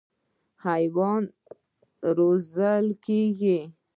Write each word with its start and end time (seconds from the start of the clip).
حیوانات 0.65 1.31
روزل 2.17 2.85
کېږي. 3.05 3.57